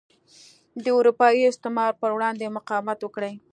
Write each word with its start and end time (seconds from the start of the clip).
د 0.83 0.85
اروپايي 0.97 1.41
استعمار 1.47 1.91
پر 2.01 2.09
وړاندې 2.13 2.53
مقاومت 2.57 2.99
وکړي. 3.01 3.33